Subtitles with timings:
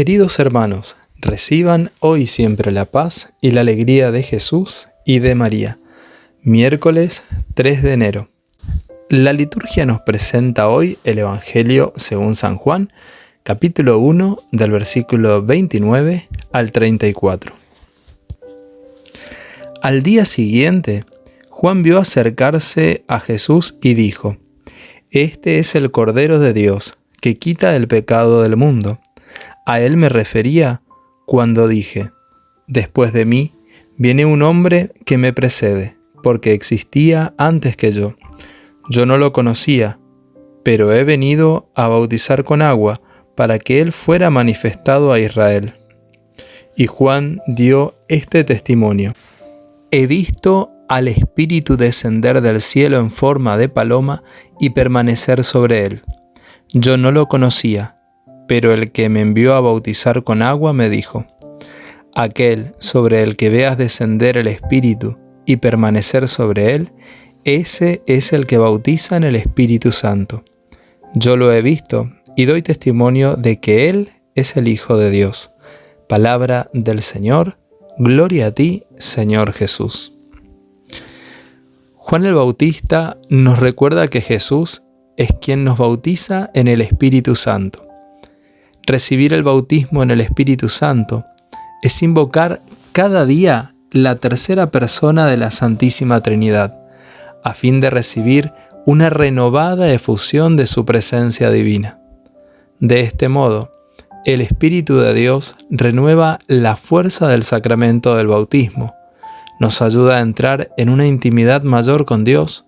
[0.00, 5.76] Queridos hermanos, reciban hoy siempre la paz y la alegría de Jesús y de María.
[6.40, 7.22] Miércoles
[7.52, 8.28] 3 de enero.
[9.10, 12.90] La liturgia nos presenta hoy el Evangelio según San Juan,
[13.42, 17.52] capítulo 1 del versículo 29 al 34.
[19.82, 21.04] Al día siguiente,
[21.50, 24.38] Juan vio acercarse a Jesús y dijo,
[25.10, 28.98] Este es el Cordero de Dios, que quita el pecado del mundo.
[29.70, 30.82] A él me refería
[31.26, 32.10] cuando dije,
[32.66, 33.52] Después de mí
[33.96, 38.16] viene un hombre que me precede, porque existía antes que yo.
[38.88, 40.00] Yo no lo conocía,
[40.64, 43.00] pero he venido a bautizar con agua
[43.36, 45.74] para que él fuera manifestado a Israel.
[46.76, 49.12] Y Juan dio este testimonio.
[49.92, 54.24] He visto al Espíritu descender del cielo en forma de paloma
[54.58, 56.02] y permanecer sobre él.
[56.72, 57.99] Yo no lo conocía,
[58.50, 61.24] pero el que me envió a bautizar con agua me dijo,
[62.16, 66.90] Aquel sobre el que veas descender el Espíritu y permanecer sobre él,
[67.44, 70.42] ese es el que bautiza en el Espíritu Santo.
[71.14, 75.52] Yo lo he visto y doy testimonio de que Él es el Hijo de Dios.
[76.08, 77.56] Palabra del Señor,
[77.98, 80.12] gloria a ti, Señor Jesús.
[81.94, 84.82] Juan el Bautista nos recuerda que Jesús
[85.16, 87.89] es quien nos bautiza en el Espíritu Santo.
[88.90, 91.24] Recibir el bautismo en el Espíritu Santo
[91.80, 92.60] es invocar
[92.90, 96.74] cada día la tercera persona de la Santísima Trinidad,
[97.44, 98.52] a fin de recibir
[98.86, 102.00] una renovada efusión de su presencia divina.
[102.80, 103.70] De este modo,
[104.24, 108.96] el Espíritu de Dios renueva la fuerza del sacramento del bautismo,
[109.60, 112.66] nos ayuda a entrar en una intimidad mayor con Dios,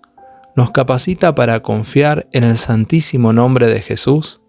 [0.55, 4.39] nos capacita para confiar en el santísimo nombre de Jesús,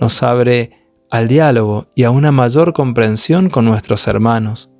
[0.00, 0.81] nos abre
[1.12, 4.70] al diálogo y a una mayor comprensión con nuestros hermanos,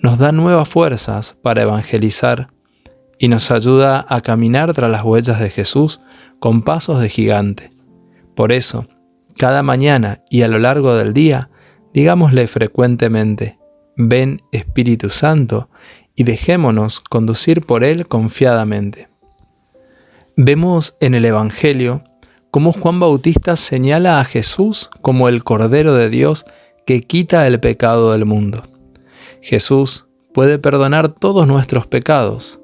[0.00, 2.48] nos da nuevas fuerzas para evangelizar
[3.18, 6.02] y nos ayuda a caminar tras las huellas de Jesús
[6.40, 7.70] con pasos de gigante.
[8.36, 8.86] Por eso,
[9.38, 11.48] cada mañana y a lo largo del día,
[11.94, 13.58] digámosle frecuentemente,
[13.96, 15.70] ven Espíritu Santo
[16.14, 19.08] y dejémonos conducir por Él confiadamente.
[20.36, 22.02] Vemos en el Evangelio
[22.52, 26.44] cómo Juan Bautista señala a Jesús como el Cordero de Dios
[26.84, 28.62] que quita el pecado del mundo.
[29.40, 32.60] Jesús puede perdonar todos nuestros pecados.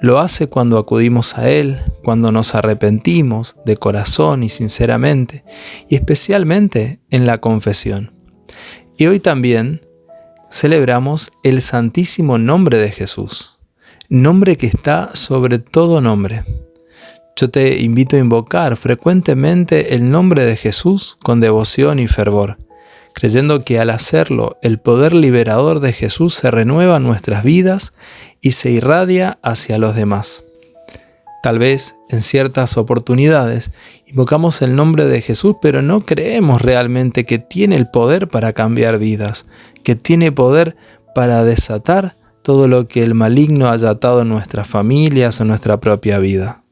[0.00, 5.42] Lo hace cuando acudimos a Él, cuando nos arrepentimos de corazón y sinceramente,
[5.88, 8.12] y especialmente en la confesión.
[8.96, 9.80] Y hoy también
[10.48, 13.58] celebramos el santísimo nombre de Jesús,
[14.08, 16.44] nombre que está sobre todo nombre.
[17.38, 22.56] Yo te invito a invocar frecuentemente el nombre de Jesús con devoción y fervor,
[23.12, 27.92] creyendo que al hacerlo el poder liberador de Jesús se renueva en nuestras vidas
[28.40, 30.44] y se irradia hacia los demás.
[31.42, 33.70] Tal vez en ciertas oportunidades
[34.06, 38.98] invocamos el nombre de Jesús, pero no creemos realmente que tiene el poder para cambiar
[38.98, 39.44] vidas,
[39.84, 40.74] que tiene poder
[41.14, 46.18] para desatar todo lo que el maligno haya atado en nuestras familias o nuestra propia
[46.18, 46.62] vida.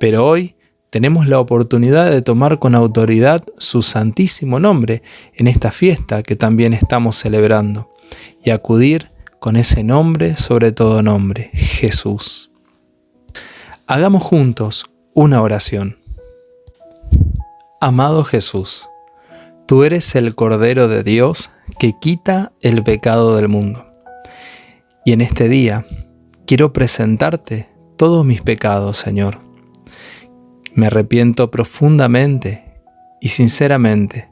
[0.00, 0.56] Pero hoy
[0.88, 5.02] tenemos la oportunidad de tomar con autoridad su santísimo nombre
[5.34, 7.90] en esta fiesta que también estamos celebrando
[8.42, 12.50] y acudir con ese nombre sobre todo nombre, Jesús.
[13.86, 15.96] Hagamos juntos una oración.
[17.78, 18.88] Amado Jesús,
[19.66, 23.86] tú eres el Cordero de Dios que quita el pecado del mundo.
[25.04, 25.84] Y en este día
[26.46, 27.68] quiero presentarte
[27.98, 29.49] todos mis pecados, Señor
[30.80, 32.64] me arrepiento profundamente
[33.20, 34.30] y sinceramente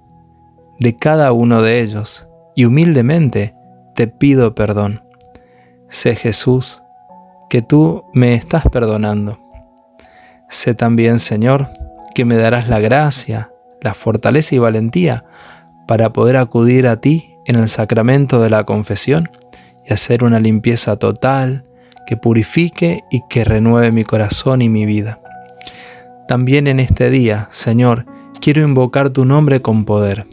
[0.81, 2.27] de cada uno de ellos
[2.57, 3.55] y humildemente
[3.95, 5.03] te pido perdón.
[5.89, 6.83] Sé Jesús
[7.51, 9.39] que tú me estás perdonando.
[10.49, 11.69] Sé también, Señor,
[12.15, 13.53] que me darás la gracia,
[13.83, 15.27] la fortaleza y valentía
[15.87, 19.29] para poder acudir a ti en el sacramento de la confesión
[19.87, 21.67] y hacer una limpieza total
[22.07, 25.21] que purifique y que renueve mi corazón y mi vida.
[26.29, 28.05] También en este día, Señor,
[28.39, 30.27] quiero invocar tu nombre con poder.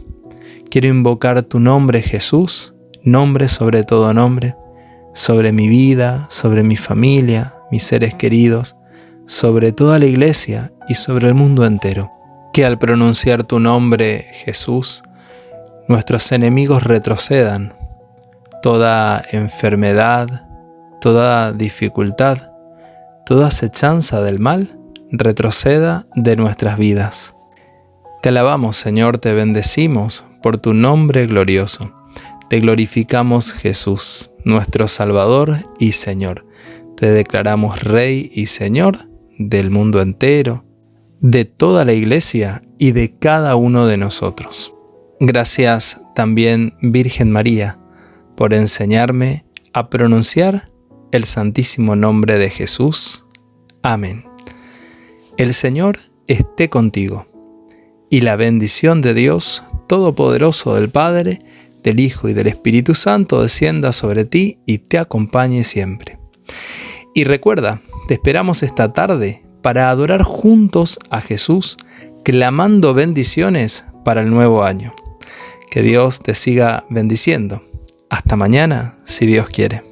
[0.70, 4.54] Quiero invocar tu nombre Jesús, nombre sobre todo nombre,
[5.14, 8.76] sobre mi vida, sobre mi familia, mis seres queridos,
[9.24, 12.10] sobre toda la iglesia y sobre el mundo entero.
[12.52, 15.02] Que al pronunciar tu nombre Jesús,
[15.88, 17.72] nuestros enemigos retrocedan,
[18.60, 20.46] toda enfermedad,
[21.00, 22.36] toda dificultad,
[23.24, 24.75] toda acechanza del mal
[25.10, 27.34] retroceda de nuestras vidas.
[28.22, 31.92] Te alabamos, Señor, te bendecimos por tu nombre glorioso.
[32.48, 36.46] Te glorificamos, Jesús, nuestro Salvador y Señor.
[36.96, 39.08] Te declaramos Rey y Señor
[39.38, 40.64] del mundo entero,
[41.20, 44.72] de toda la iglesia y de cada uno de nosotros.
[45.20, 47.78] Gracias también, Virgen María,
[48.36, 50.70] por enseñarme a pronunciar
[51.10, 53.26] el santísimo nombre de Jesús.
[53.82, 54.25] Amén.
[55.36, 57.26] El Señor esté contigo
[58.08, 61.40] y la bendición de Dios Todopoderoso del Padre,
[61.82, 66.18] del Hijo y del Espíritu Santo descienda sobre ti y te acompañe siempre.
[67.14, 71.76] Y recuerda, te esperamos esta tarde para adorar juntos a Jesús,
[72.24, 74.94] clamando bendiciones para el nuevo año.
[75.70, 77.60] Que Dios te siga bendiciendo.
[78.08, 79.82] Hasta mañana, si Dios quiere.